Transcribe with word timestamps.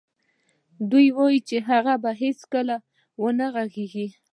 دوی 0.89 1.07
ویل 1.17 1.37
چې 1.49 1.57
هغه 1.69 1.93
به 2.03 2.11
هېڅکله 2.21 2.75
و 3.21 3.25
نه 3.39 3.47
غږېږي 3.53 4.07